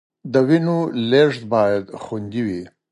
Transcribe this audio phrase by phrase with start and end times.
[0.31, 0.77] د وینې
[1.09, 2.61] لیږد باید خوندي وي.